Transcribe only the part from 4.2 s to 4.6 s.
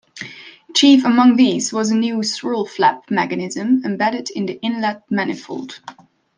in the